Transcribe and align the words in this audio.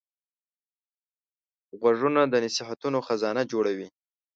غوږونه 1.79 2.21
د 2.27 2.33
نصیحتو 2.45 2.99
خزانه 3.07 3.41
جوړوي 3.51 3.87